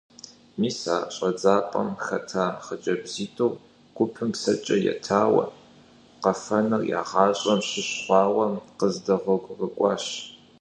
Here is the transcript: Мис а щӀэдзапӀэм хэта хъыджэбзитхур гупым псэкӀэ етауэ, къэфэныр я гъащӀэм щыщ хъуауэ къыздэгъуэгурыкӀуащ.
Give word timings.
Мис 0.59 0.79
а 0.95 0.97
щӀэдзапӀэм 1.15 1.89
хэта 2.05 2.45
хъыджэбзитхур 2.63 3.53
гупым 3.95 4.29
псэкӀэ 4.33 4.75
етауэ, 4.91 5.45
къэфэныр 6.23 6.81
я 6.99 7.01
гъащӀэм 7.09 7.59
щыщ 7.67 7.89
хъуауэ 8.03 8.45
къыздэгъуэгурыкӀуащ. 8.79 10.05